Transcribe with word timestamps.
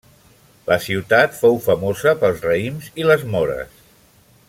La 0.69 0.77
ciutat 0.85 1.37
fou 1.41 1.59
famosa 1.67 2.15
pels 2.25 2.43
raïms 2.49 2.89
i 3.03 3.07
les 3.13 3.27
mores. 3.37 3.85